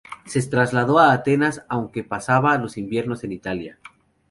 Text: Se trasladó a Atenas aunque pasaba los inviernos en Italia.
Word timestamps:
Se 0.25 0.41
trasladó 0.41 0.97
a 0.97 1.13
Atenas 1.13 1.63
aunque 1.69 2.03
pasaba 2.03 2.57
los 2.57 2.75
inviernos 2.75 3.23
en 3.23 3.33
Italia. 3.33 3.77